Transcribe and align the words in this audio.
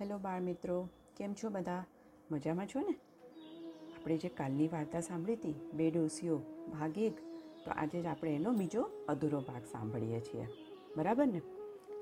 Hello 0.00 0.18
બાળ 0.18 0.40
મિત્રો, 0.40 0.88
કેમ 1.16 1.34
છો 1.34 1.48
બધા? 1.48 1.84
મજામાં 2.30 2.66
છો 2.66 2.80
ને? 2.80 2.94
આપણે 3.96 4.16
જે 4.16 4.28
કાલની 4.28 4.68
વાર્તા 4.68 5.00
સાંભળી 5.00 5.34
હતી, 5.34 5.70
બે 5.72 5.90
ડોસીઓ, 5.90 6.38
ભાગ 6.72 6.98
એક, 6.98 7.16
તો 7.64 7.70
આજે 7.70 8.02
જ 8.02 8.06
આપણે 8.06 8.30
એનો 8.34 8.52
બીજો 8.52 8.90
અધૂરો 9.08 9.40
ભાગ 9.40 9.62
સાંભળીએ 9.64 10.20
છીએ. 10.20 10.46
બરાબર 10.96 11.26
ને? 11.26 11.40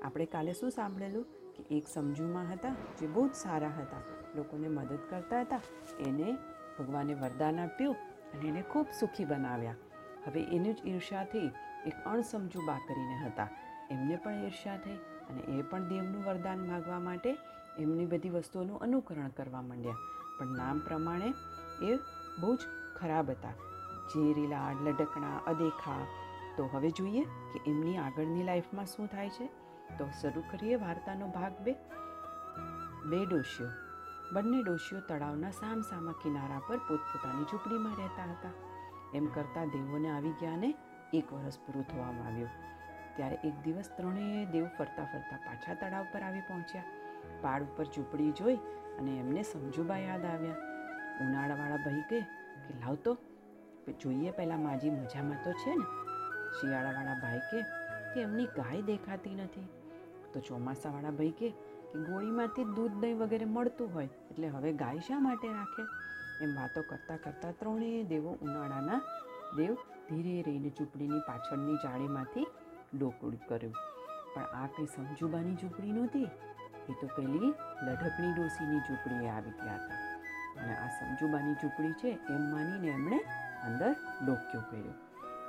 આપણે 0.03 0.25
કાલે 0.25 0.53
શું 0.53 0.71
સાંભળેલું? 0.71 1.23
કે 1.23 1.75
એક 1.75 1.87
સમજૂમાં 1.87 2.53
હતા, 2.53 2.75
જે 2.99 3.07
બહુ 3.07 3.27
જ 3.27 3.33
સારા 3.33 3.67
હતા. 3.67 4.01
લોકોને 4.35 4.67
મદદ 4.67 4.99
કરતા 5.09 5.41
હતા, 5.41 5.61
એને 5.99 6.37
ભગવાને 6.79 7.13
વરદાન 7.13 7.59
આપ્યું 7.59 7.95
અને 8.33 8.49
એને 8.49 8.61
ખૂબ 8.61 8.85
સુખી 8.99 9.25
બનાવ્યા. 9.25 9.75
હવે 10.27 10.43
એની 10.43 10.73
જ 10.73 10.77
ઈર્ષાથી 10.85 11.51
એક 11.87 11.93
અણસમજુ 12.05 12.61
બા 12.65 12.77
કરીને 12.77 13.15
હતા. 13.25 13.47
એમને 13.91 14.15
પણ 14.15 14.33
ઈર્ષા 14.33 14.77
થઈ 14.77 14.95
અને 15.29 15.41
એ 15.41 15.61
પણ 15.61 15.89
દેવનું 15.89 16.23
વરદાન 16.23 16.67
માગવા 16.67 16.99
માટે 16.99 17.37
એમની 17.79 18.05
બધી 18.05 18.29
વસ્તુઓનું 18.29 18.79
અનુકરણ 18.79 19.27
કરવા 19.27 19.61
માંડ્યા. 19.61 19.93
પણ 20.39 20.47
નામ 20.47 20.79
પ્રમાણે 20.79 21.33
એ 21.81 21.95
બહુ 22.41 22.55
જ 22.55 22.59
ખરાબ 22.95 23.29
હતા. 23.29 23.51
ઝેરીલા, 24.13 24.71
લડકણા, 24.71 25.37
અદેખા. 25.37 26.07
તો 26.57 26.69
હવે 26.73 26.89
જોઈએ 26.89 27.23
કે 27.23 27.71
એમની 27.71 27.97
આગળની 27.97 28.43
લાઈફમાં 28.43 28.85
શું 28.85 29.07
થાય 29.07 29.29
છે? 29.29 29.45
તો 29.97 30.09
શરૂ 30.21 30.41
કરીએ 30.41 30.75
વાર્તાનો 30.75 31.27
ભાગ 31.27 31.53
બે. 31.61 31.73
બે 33.05 33.25
ડોશીઓ. 33.25 33.67
બંને 34.33 34.63
ડોશીઓ 34.63 34.99
તળાવના 34.99 35.51
સામસામા 35.51 36.11
કિનારા 36.11 36.59
પર 36.59 36.77
પોતપોતાની 36.77 37.43
ઝૂંપડીમાં 37.43 37.97
રહેતા 37.97 38.23
હતા. 38.23 38.49
એમ 39.13 39.25
કરતાં 39.25 39.67
દેવોને 39.67 40.09
આવી 40.09 40.31
ગયા 40.31 40.55
ને 40.55 40.73
એક 41.13 41.33
વર્ષ 41.33 41.59
પૂરું 41.59 41.87
થવામાં 41.87 42.27
આવ્યું. 42.27 42.49
ત્યારે 43.15 43.35
એક 43.35 43.63
દિવસ 43.63 43.89
ત્રણેય 43.97 44.45
દેવ 44.45 44.65
ફરતા 44.65 45.03
ફરતા 45.05 45.37
પાછા 45.37 45.73
તળાવ 45.73 46.05
પર 46.13 46.21
આવી 46.21 46.41
પહોંચ્યા. 46.41 46.83
પાડ 47.41 47.63
ઉપર 47.63 47.83
ઝૂંપડી 47.83 48.31
જોઈ 48.31 48.55
અને 48.99 49.19
એમને 49.19 49.43
સમજુબા 49.43 49.97
યાદ 49.97 50.25
આવ્યા. 50.25 50.55
ઉનાળાવાળા 51.21 51.75
ભાઈ 51.75 52.01
કહે 52.09 52.21
કે 52.67 52.79
લાવતો 52.79 53.17
જોઈએ 54.01 54.31
પહેલાં 54.31 54.63
માજી 54.63 54.89
મજામાં 54.89 55.37
તો 55.43 55.51
છે 55.51 55.75
ને? 55.75 55.83
શિયાળાવાળા 56.61 57.13
ભાઈ 57.13 57.39
કહે 57.39 57.61
કે, 58.13 58.21
એમની 58.21 58.45
ગાય 58.45 58.81
દેખાતી 58.81 59.35
નથી. 59.35 59.67
તો 60.33 60.39
ચોમાસાવાળા 60.39 61.09
ભાઈ 61.09 61.31
કહે 61.31 61.49
કે, 61.49 62.01
ગોળીમાંથી 62.01 62.63
દૂધ 62.63 62.91
દહીં 62.91 63.19
વગેરે 63.19 63.45
મળતું 63.45 63.93
હોય, 63.93 64.09
એટલે 64.31 64.47
હવે 64.47 64.73
ગાય 64.73 64.99
શા 64.99 65.19
માટે 65.19 65.47
રાખે? 65.47 65.83
એમ 66.43 66.55
વાતો 66.55 66.81
કરતાં 66.81 67.17
કરતાં 67.23 67.53
ત્રણેય 67.59 68.03
દેવો 68.03 68.37
ઉનાળાના 68.41 69.01
દેવ 69.57 69.73
ધીરે 70.09 70.41
રહીને 70.41 70.69
ઝૂંપડીની 70.69 71.19
પાછળની 71.19 71.75
જાળીમાંથી 71.75 72.47
ડોકડું 72.99 73.39
કર્યું. 73.47 73.73
પણ 74.35 74.41
આ 74.41 74.67
કંઈ 74.67 74.85
સમજુબાની 74.85 75.55
ઝૂંપડી 75.55 75.91
નહોતી. 75.91 76.29
એ 76.89 76.93
તો 76.93 77.07
પેલી 77.07 77.53
લઢકની 77.83 78.33
ડોસીની 78.33 78.79
ઝૂંપડીએ 78.79 79.29
આવી 79.29 79.51
ગયા 79.51 79.77
હતા. 79.77 80.01
અને 80.61 80.73
આ 80.77 80.87
સમજુબાની 80.87 81.53
ઝૂંપડી 81.53 81.93
છે 81.93 82.09
એમ 82.33 82.41
માનીને 82.41 82.87
એમણે 82.87 83.19
અંદર 83.65 83.91
ડોક્યું 84.25 84.69
કર્યું. 84.69 84.97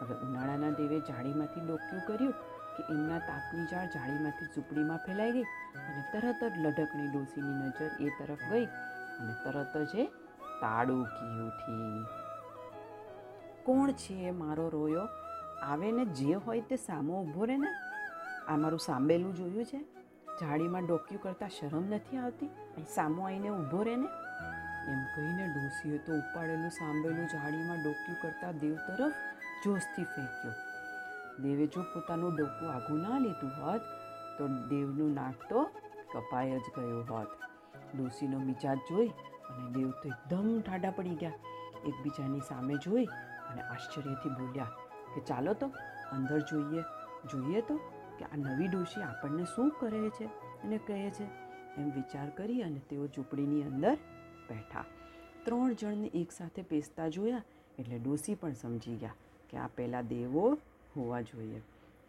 હવે 0.01 0.15
ઉનાળાના 0.15 0.71
દેવે 0.71 1.01
જાળીમાંથી 1.01 1.61
ડોક્યું 1.61 2.07
કર્યું 2.07 2.35
કે 2.77 2.83
એમના 2.93 3.19
તાપની 3.19 3.67
જાળ 3.67 3.87
જાળીમાંથી 3.87 4.45
ઝૂંપડીમાં 4.45 4.99
ફેલાઈ 5.07 5.33
ગઈ 5.33 5.45
અને 5.75 6.03
તરત 6.13 6.41
જ 6.45 6.59
લઢકણી 6.59 7.09
ડોસીની 7.09 7.53
નજર 7.53 7.91
એ 8.01 8.09
તરફ 8.19 8.45
ગઈ 8.51 8.67
અને 9.21 9.35
તરત 9.45 9.77
જ 9.77 9.95
એ 9.95 10.07
તાડુકી 10.61 11.41
ઉઠી 11.49 12.05
કોણ 13.65 13.93
છે 13.93 14.31
મારો 14.31 14.69
રોયો? 14.69 15.07
આવે 15.63 15.93
ને 15.93 16.05
જે 16.05 16.35
હોય 16.35 16.61
તે 16.61 16.77
સામો 16.77 17.23
ઊભો 17.23 17.45
રહે 17.45 17.57
ને 17.57 17.71
આ 18.49 18.57
મારું 18.57 18.79
સાંભેલું 18.79 19.35
જોયું 19.35 19.65
છે? 19.65 20.00
જાળીમાં 20.41 20.87
ડોક્યું 20.87 21.23
કરતાં 21.23 21.49
શરમ 21.49 21.91
નથી 21.91 22.17
આવતી? 22.17 22.51
સામો 22.95 23.25
આવીને 23.25 23.49
ઊભો 23.49 23.83
રહે 23.83 23.97
ને? 23.97 24.09
એમ 24.93 25.05
કહીને 25.17 25.47
ડોસીએ 25.55 25.99
તો 25.99 26.13
ઉપાડેલું 26.13 26.71
સાંભળેલું 26.71 27.27
જાળીમાં 27.27 27.77
ડોક્યું 27.77 28.17
કરતાં 28.23 28.59
દેવ 28.59 28.75
તરફ 28.75 29.13
જોશથી 29.65 30.05
ફેંક્યો. 30.05 30.53
દેવે 31.43 31.67
જો 31.67 31.83
પોતાનું 31.83 32.37
ડોકું 32.37 32.73
આઘું 32.73 32.99
ના 32.99 33.19
લીધું 33.19 33.51
હોત, 33.51 33.81
તો 34.39 34.49
દેવનું 34.49 35.15
નાક 35.15 35.35
તો 35.49 35.65
કપાઈ 36.15 36.51
જ 36.51 36.63
ગયો 36.77 37.03
હોત. 37.03 37.27
ડોસીનો 37.97 38.39
મિજાજ 38.39 38.79
જોઈ 38.79 39.09
અને 39.51 39.73
દેવ 39.73 39.91
તો 39.91 40.09
એકદમ 40.09 40.61
ઠાડા 40.61 40.91
પડી 40.91 41.15
ગયા. 41.15 41.33
એકબીજાની 41.87 42.41
સામે 42.41 42.75
જોઈ 42.75 43.05
અને 43.51 43.63
આશ્ચર્યથી 43.63 44.29
બોલ્યા 44.29 44.65
કે 45.15 45.21
ચાલો 45.21 45.55
તો, 45.55 45.67
અંદર 46.13 46.41
જોઈએ. 46.41 46.83
જોઈએ 47.31 47.61
તો? 47.61 48.00
કે 48.21 48.27
આ 48.27 48.37
નવી 48.37 48.69
ડોશી 48.69 49.03
આપણને 49.03 49.45
શું 49.45 49.71
કરે 49.81 50.11
છે 50.11 50.25
અને 50.65 50.79
કહે 50.87 51.11
છે? 51.11 51.27
એમ 51.77 51.91
વિચાર 51.91 52.29
કરી 52.31 52.63
અને 52.63 52.81
તેઓ 52.91 53.07
ઝૂંપડીની 53.07 53.63
અંદર 53.63 53.95
બેઠા. 54.49 54.85
ત્રણ 55.45 55.73
જણને 55.73 56.11
એકસાથે 56.15 56.63
પેસતા 56.63 57.09
જોયા 57.09 57.43
એટલે 57.79 57.99
ડોસી 57.99 58.35
પણ 58.35 58.53
સમજી 58.53 58.97
ગયા 58.97 59.15
કે 59.51 59.57
આ 59.57 59.69
પહેલાં 59.77 60.09
દેવો 60.09 60.59
હોવા 60.97 61.21
જોઈએ. 61.21 61.61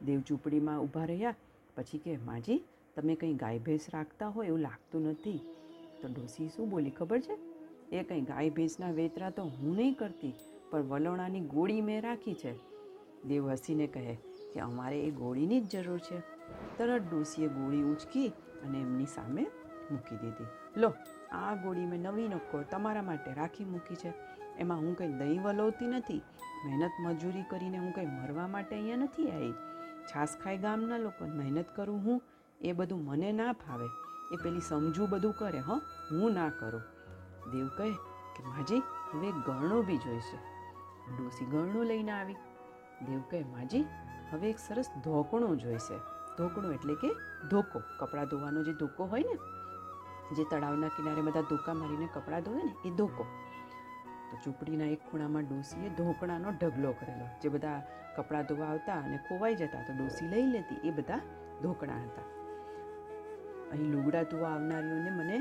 દેવ 0.05 0.19
ઝૂંપડીમાં 0.19 0.79
ઊભા 0.79 1.05
રહ્યા. 1.05 1.35
પછી 1.77 1.97
કે 1.97 2.17
માજી, 2.17 2.63
તમે 2.95 3.15
કંઈ 3.15 3.33
ગાય 3.33 3.59
ભેંસ 3.59 3.87
રાખતા 3.93 4.27
હોય 4.27 4.47
એવું 4.47 4.59
લાગતું 4.59 5.07
નથી. 5.07 5.39
તો 6.01 6.07
ડોસી 6.07 6.49
શું 6.49 6.69
બોલી 6.69 6.89
ખબર 6.89 7.19
છે? 7.19 7.37
એ 7.91 8.03
કંઈ 8.03 8.21
ગાય 8.21 8.49
ભેંસના 8.49 8.91
વેતરા 8.91 9.29
તો 9.29 9.43
હું 9.43 9.75
નહીં 9.75 9.93
કરતી, 9.93 10.33
પણ 10.71 10.81
વલોણાની 10.81 11.39
ગોળી 11.39 11.81
મેં 11.81 12.01
રાખી 12.01 12.33
છે. 12.33 12.53
દેવ 13.27 13.49
હસીને 13.49 13.87
કહે 13.87 14.17
કે 14.53 14.59
અમારે 14.59 15.03
એ 15.03 15.11
ગોળીની 15.11 15.61
જ 15.61 15.71
જરૂર 15.71 15.99
છે. 15.99 16.19
તરત 16.77 17.01
ડોસીએ 17.01 17.47
ગોળી 17.47 17.83
ઉંચકી 17.83 18.27
અને 18.63 18.81
એમની 18.81 19.05
સામે 19.05 19.47
મૂકી 19.91 20.15
દીધી. 20.15 20.45
લો, 20.77 20.93
આ 21.31 21.55
ગોળી 21.55 21.85
મેં 21.85 21.99
નવી 21.99 22.27
નક્કો 22.27 22.63
તમારા 22.63 23.01
માટે 23.01 23.33
રાખી 23.33 23.65
મૂકી 23.65 23.95
છે. 23.95 24.13
એમાં 24.57 24.77
હું 24.77 24.97
કંઈ 24.97 25.13
દહીં 25.13 25.43
વલોવતી 25.43 25.87
નથી. 25.87 26.21
મહેનત 26.65 26.91
મજૂરી 26.99 27.43
કરીને 27.43 27.77
હું 27.77 27.93
કંઈ 27.93 28.05
મરવા 28.05 28.47
માટે 28.47 28.75
અહીંયા 28.75 28.95
નથી 28.95 29.31
આવી. 29.31 29.53
છાસ 30.01 30.37
ખાય 30.43 30.57
ગામના 30.57 30.97
લોકો, 30.97 31.25
મહેનત 31.25 31.65
કરું 31.75 31.99
હું, 31.99 32.23
એ 32.61 32.71
બધું 32.71 33.05
મને 33.05 33.31
ના 33.31 33.51
ફાવે. 33.51 33.85
એ 34.33 34.35
પેલી 34.43 34.59
સમજુ 34.59 35.07
બધું 35.07 35.33
કરે, 35.33 35.59
હં, 35.59 35.81
હું 36.11 36.33
ના 36.33 36.49
કરું. 36.49 36.81
દેવ 37.51 37.67
કહે 37.67 37.91
કે 38.37 38.43
માજી, 38.43 38.75
હવે 39.13 39.31
ગરણું 39.31 39.85
બી 39.85 39.97
જોઈશે. 39.97 40.37
ડોસી 41.17 41.45
ગરણું 41.45 41.85
લઈને 41.85 42.11
આવી. 42.11 42.33
દેવ 43.05 43.21
કહે, 43.21 43.43
માજી 43.43 43.85
હવે 44.31 44.49
એક 44.49 44.59
સરસ 44.59 44.89
ધોકણું 45.03 45.57
જોઈશે. 45.57 45.97
ધોકણું 46.37 46.73
એટલે 46.73 46.95
કે 46.95 47.09
ધોકો. 47.47 47.81
કપડાં 47.99 48.25
ધોવાનો 48.25 48.63
જે 48.63 48.73
ધોકો 48.73 49.05
હોય 49.05 49.23
ને, 49.23 49.35
જે 50.35 50.43
તળાવના 50.51 50.87
કિનારે 50.87 51.21
બધા 51.21 51.41
ધોકા 51.41 51.73
મારીને 51.73 52.09
કપડાં 52.13 52.41
ધોવે 52.41 52.63
ને, 52.63 52.75
એ 52.85 52.91
ધોકો. 52.91 53.23
તો 54.31 54.37
ઝૂંપડીના 54.37 54.85
એક 54.85 54.99
ખૂણામાં 55.11 55.43
ડોસીએ 55.43 55.89
ધોકણાનો 55.89 56.49
ઢગલો 56.49 56.91
કરેલો. 56.91 57.27
જે 57.43 57.49
બધા 57.49 57.81
કપડાં 58.17 58.43
ધોવા 58.43 58.65
આવતા 58.65 58.93
અને 58.93 59.17
ખોવાઈ 59.17 59.55
જતા, 59.55 59.81
તો 59.81 60.03
ડોસી 60.03 60.27
લઈ 60.27 60.45
લેતી. 60.45 60.87
એ 60.87 60.91
બધા 60.91 61.19
ધોકણા 61.61 61.93
હતા. 61.93 62.21
અહીં 63.71 63.91
લુગડા 63.91 64.23
ધોવા 64.23 64.49
આવનારીઓને 64.49 65.11
મને 65.11 65.37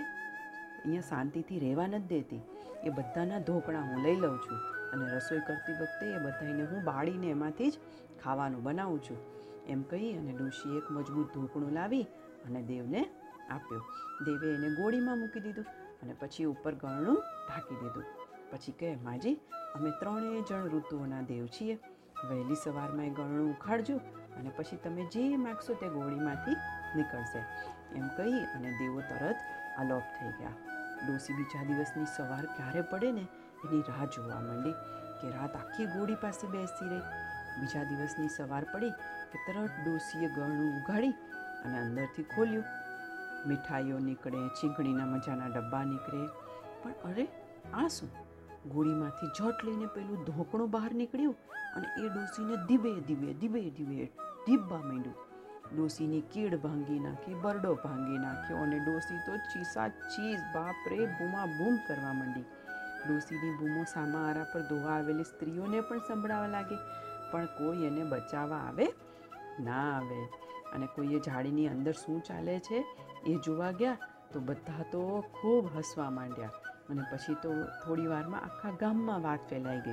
અહીંયા 0.84 1.00
શાંતિથી 1.00 1.58
રહેવા 1.58 1.86
નથી 1.86 2.06
દેતી. 2.06 2.42
એ 2.84 2.88
બધાના 2.88 3.38
ધોકણા 3.38 3.80
હું 3.80 4.04
લઈ 4.04 4.16
લઉં 4.16 4.38
છું. 4.38 4.58
અને 4.92 5.16
રસોઈ 5.16 5.40
કરતી 5.40 5.72
વખતે 5.72 6.06
એ 6.06 6.18
બધાને 6.18 6.62
હું 6.62 6.84
બાળીને 6.84 7.26
એમાંથી 7.26 7.70
જ 7.70 7.78
ખાવાનું 8.24 8.62
બનાવું 8.62 9.02
છું. 9.02 9.18
એમ 9.66 9.82
કહી 9.82 10.12
અને 10.14 10.32
ડોશી 10.32 10.76
એક 10.76 10.90
મજબૂત 10.90 11.28
ઢોકણું 11.34 11.72
લાવી 11.72 12.02
અને 12.46 12.62
દેવને 12.62 13.04
આપ્યો. 13.50 13.80
દેવે 14.24 14.54
એને 14.54 14.68
ગોળીમાં 14.74 15.18
મૂકી 15.18 15.40
દીધું 15.40 15.64
અને 16.02 16.14
પછી 16.20 16.44
ઉપર 16.44 16.74
ગળણું 16.74 17.22
ઢાંકી 17.48 17.74
દીધું. 17.74 18.04
પછી 18.50 18.72
કહે, 18.72 18.96
માજી, 18.96 19.34
અમે 19.74 19.90
ત્રણેય 19.90 20.40
જણ 20.40 20.68
ઋતુઓના 20.68 21.20
દેવ 21.20 21.46
છીએ. 21.46 21.78
વહેલી 22.28 22.54
સવારમાં 22.64 23.06
એ 23.06 23.10
ગળણું 23.10 23.50
ઉખાડજો 23.50 23.96
અને 24.38 24.50
પછી 24.56 24.76
તમે 24.76 25.02
જે 25.04 25.36
માગશો 25.36 25.74
તે 25.74 25.88
ગોળીમાંથી 25.88 26.56
નીકળશે. 26.96 27.38
એમ 27.94 28.08
કહી 28.16 28.40
અને 28.54 28.70
દેવો 28.78 29.00
તરત 29.00 29.36
અલોપ 29.78 30.02
થઈ 30.02 30.32
ગયા. 30.38 30.56
ડોસી 31.06 31.32
બીજા 31.32 31.65
દિવસની 31.65 32.04
સવાર 32.16 32.44
ક્યારે 32.47 32.80
પડે 32.80 33.12
ને 33.12 33.26
એની 33.65 33.80
રાહ 33.80 34.04
જોવા 34.04 34.41
માંડી 34.41 34.72
કે 35.21 35.30
રાત 35.30 35.57
આખી 35.57 35.86
ગોળી 35.86 36.15
પાસે 36.15 36.47
બેસી 36.47 36.89
રહી. 36.89 36.98
બીજા 37.60 37.84
દિવસની 37.84 38.28
સવાર 38.28 38.65
પડી 38.65 38.91
કે 39.33 39.53
તરત 39.53 39.71
ડોસીએ 39.84 40.28
ગળણું 40.28 40.74
ઉગાડી 40.77 41.10
અને 41.65 41.78
અંદરથી 41.78 42.22
ખોલ્યું. 42.22 42.65
મીઠાઈઓ 43.47 43.98
નીકળે 43.98 44.48
ચીંગણીના 44.48 45.07
મજાના 45.07 45.47
ડબ્બા 45.47 45.84
નીકળે. 45.84 46.27
પણ 46.83 46.91
અરે, 46.91 47.27
આ 47.74 47.89
શું? 47.89 48.10
ગોળીમાંથી 48.68 49.27
જટ 49.27 49.65
લઈને 49.65 49.86
પેલું 49.86 50.24
ધોકણું 50.24 50.71
બહાર 50.71 50.95
નીકળ્યું 50.95 51.36
અને 51.77 52.06
એ 52.06 52.09
ડોસીને 52.09 52.56
ધીબે 52.56 53.01
ધીબે 53.01 53.33
ધીબે 53.33 53.71
ધીબે 53.71 54.06
ધીબવા 54.47 54.78
માંડ્યું. 54.78 55.15
ડોસીની 55.77 56.21
કીડ 56.21 56.60
ભાંગી 56.60 56.98
નાખી, 56.98 57.34
બરડો 57.34 57.74
ભાંગી 57.74 58.18
નાખ્યો 58.18 58.56
અને 58.56 58.78
ડોસી 58.78 59.18
તો 59.27 59.36
ચીસા 59.36 59.89
ચીઝ 59.89 60.39
બાપરે 60.54 61.06
બૂમા 61.06 61.47
બૂમ 61.47 61.77
કરવા 61.77 62.13
માંડી. 62.13 62.45
ડોસીની 63.08 63.56
બૂમો 63.56 63.84
સામારા 63.84 64.44
પર 64.44 64.60
ધોવા 64.60 64.91
આવેલી 64.91 65.24
સ્ત્રીઓને 65.24 65.80
પણ 65.80 65.98
સંભળાવા 65.98 66.47
લાગી. 66.47 66.78
પણ 67.32 67.47
કોઈ 67.47 67.86
એને 67.86 68.04
બચાવવા 68.04 68.56
આવે? 68.56 68.86
ના 69.60 69.97
આવે. 69.98 70.28
અને 70.72 70.86
કોઈએ 70.86 71.18
જાળીની 71.18 71.68
અંદર 71.68 71.92
શું 71.92 72.22
ચાલે 72.22 72.58
છે 72.58 72.84
એ 73.26 73.34
જોવા 73.34 73.70
ગયા 73.70 73.97
તો 74.32 74.41
બધા 74.41 74.82
તો 74.82 75.20
ખૂબ 75.20 75.76
હસવા 75.76 76.10
માંડ્યા. 76.10 76.50
અને 76.91 77.02
પછી 77.12 77.34
તો 77.34 77.52
થોડી 77.86 78.06
વારમાં 78.06 78.41
આખા 78.41 78.70
ગામમાં 78.70 79.22
વાત 79.22 79.38
ફેલાઈ 79.50 79.80
ગઈ. 79.80 79.92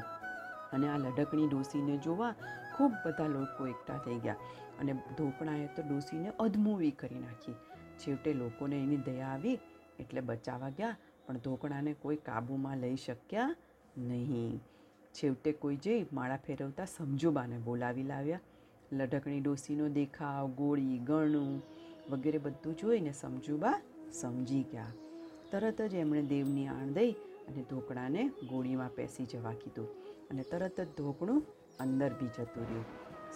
અને 0.73 0.89
આ 0.89 0.97
લડકણી 0.97 1.47
ડોસીને 1.47 1.97
જોવા 1.97 2.33
ખૂબ 2.77 2.91
બધા 3.05 3.27
લોકો 3.27 3.67
એકઠા 3.67 3.97
થઈ 3.97 4.19
ગયા. 4.19 4.35
અને 4.79 4.93
ધોપણાએ 4.93 5.67
તો 5.67 5.83
ડોસીને 5.87 6.31
અધમૂવી 6.39 6.91
કરી 6.91 7.19
નાખી. 7.19 7.53
છેવટે 7.97 8.33
લોકોને 8.33 8.83
એની 8.83 8.97
દયા 8.97 9.27
આવી 9.27 9.59
એટલે 9.99 10.21
બચાવવા 10.21 10.69
ગયા 10.69 10.95
પણ 11.27 11.37
ધોકણાને 11.37 11.93
કોઈ 11.93 12.15
કાબૂમાં 12.15 12.77
લઈ 12.77 12.95
શક્યા 12.95 13.55
નહીં. 13.97 14.61
છેવટે 15.13 15.51
કોઈ 15.51 15.75
જઈ 15.75 16.05
માળા 16.13 16.37
ફેરવતા 16.37 16.85
સમજુબાને 16.85 17.57
બોલાવી 17.57 18.03
લાવ્યા. 18.03 18.39
લઢકણી 18.93 19.39
ડોસીનો 19.39 19.87
દેખાવ, 19.87 20.51
ગોળી, 20.51 20.97
ગણું 20.97 21.61
વગેરે 22.09 22.37
બધું 22.37 22.75
જોઈને 22.75 23.11
સમજુબા 23.11 23.81
સમજી 24.11 24.63
ગયા. 24.63 24.91
તરત 25.51 25.81
જ 25.81 25.93
એમણે 25.93 26.21
દેવની 26.21 26.67
આણ 26.67 26.93
દઈ 26.93 27.11
અને 27.47 27.65
ધોકણાને 27.69 28.27
ગોળીમાં 28.27 28.95
પેસી 28.95 29.25
જવા 29.25 29.53
કીધું 29.53 29.87
અને 30.29 30.43
તરત 30.43 30.81
જ 30.81 30.87
ધોકણું 30.97 31.43
અંદર 31.79 32.13
બી 32.13 32.27
જતું 32.27 32.63
રહ્યું. 32.63 32.85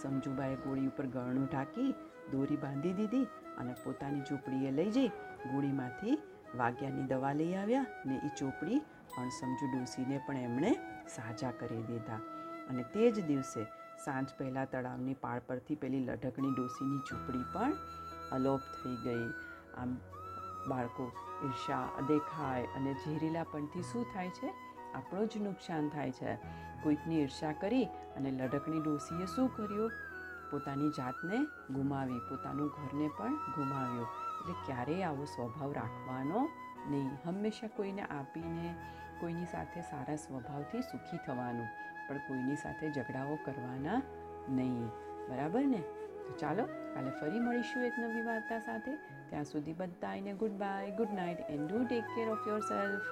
સમજુબાએ 0.01 0.55
ગોળી 0.55 0.87
ઉપર 0.87 1.05
ગળણું 1.05 1.45
ઢાંકી 1.45 1.91
દોરી 2.31 2.55
બાંધી 2.55 2.93
દીધી 2.93 3.23
અને 3.57 3.73
પોતાની 3.73 4.21
ઝૂંપડીએ 4.21 4.71
લઈ 4.71 4.91
જઈ 4.91 5.07
ગોળીમાંથી 5.51 6.17
વાગ્યાની 6.57 7.03
દવા 7.03 7.33
લઈ 7.33 7.53
આવ્યા 7.53 7.85
ને 8.05 8.15
એ 8.15 8.29
ચોપડી 8.37 8.79
અણસમજુ 9.17 9.79
ડોસીને 9.79 10.21
પણ 10.27 10.37
એમણે 10.37 10.73
સાજા 11.15 11.51
કરી 11.51 11.83
દીધા. 11.83 12.15
અને 12.69 12.83
તે 12.83 13.11
જ 13.11 13.25
દિવસે 13.25 13.63
સાંજ 14.05 14.29
પહેલાં 14.37 14.71
તળાવની 14.71 15.13
પાળ 15.13 15.41
પરથી 15.47 15.75
પેલી 15.75 16.05
લઢકણી 16.05 16.51
ડોસીની 16.51 16.97
ઝૂંપડી 16.97 17.43
પણ 17.53 17.73
અલોપ 18.31 18.59
થઈ 18.59 18.95
ગઈ. 18.95 19.29
આમ 19.77 19.97
બાળકો 20.69 21.11
ઈર્ષા 21.45 21.83
અદેખાય 21.83 22.63
અને 22.63 22.93
ઝેરીલાપણથી 22.93 23.81
શું 23.81 24.05
થાય 24.13 24.29
છે? 24.29 24.53
આપણું 24.93 25.27
જ 25.27 25.37
નુકસાન 25.37 25.89
થાય 25.89 26.11
છે. 26.11 26.35
કોઈકની 26.83 27.21
ઈર્ષા 27.21 27.51
કરી 27.51 27.85
અને 27.85 28.31
લઢકણી 28.31 28.81
ડોસીએ 28.81 29.25
શું 29.25 29.55
કર્યું? 29.57 29.91
પોતાની 30.51 30.89
જાતને 30.89 31.37
ગુમાવી, 31.73 32.19
પોતાનું 32.19 32.67
ઘરને 32.67 33.09
પણ 33.17 33.35
ગુમાવ્યું. 33.35 34.07
એટલે 34.41 34.53
ક્યારેય 34.65 35.03
આવો 35.03 35.25
સ્વભાવ 35.25 35.71
રાખવાનો 35.71 36.49
નહીં. 36.89 37.09
હંમેશા 37.25 37.67
કોઈને 37.67 38.01
આપીને 38.01 38.75
કોઈની 39.19 39.45
સાથે 39.45 39.81
સારા 39.81 40.15
સ્વભાવથી 40.15 40.81
સુખી 40.81 41.17
થવાનું, 41.25 41.67
પણ 42.07 42.17
કોઈની 42.27 42.55
સાથે 42.55 42.91
ઝઘડાઓ 42.91 43.39
કરવાના 43.45 44.01
નહીં. 44.49 44.87
બરાબર 45.29 45.65
ને? 45.65 45.81
તો 46.27 46.37
ચાલો, 46.39 46.65
કાલે 46.93 47.09
ફરી 47.09 47.39
મળીશું 47.39 47.83
એક 47.83 47.99
નવી 47.99 48.21
વાર્તા 48.21 48.59
સાથે. 48.59 48.95
ત્યાં 49.29 49.43
સુધી 49.43 49.73
બધાને 49.73 50.33
good 50.33 50.51
bye, 50.51 50.95
good 50.95 51.13
night, 51.13 51.39
and 51.49 51.67
do 51.71 51.83
take 51.85 52.03
care 52.15 52.29
of 52.29 52.47
yourself 52.59 53.11